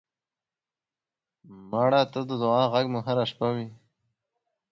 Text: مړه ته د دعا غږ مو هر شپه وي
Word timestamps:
مړه 1.69 2.01
ته 2.11 2.19
د 2.29 2.31
دعا 2.41 2.63
غږ 2.73 2.85
مو 2.93 2.99
هر 3.07 3.17
شپه 3.31 3.47
وي 3.55 3.67